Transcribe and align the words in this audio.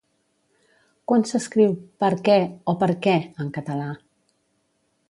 Quan 1.11 1.25
s'escriu 1.31 1.75
per 2.05 2.11
què 2.29 2.39
o 2.75 2.77
perquè 2.85 3.17
en 3.45 3.55
català? 3.61 3.93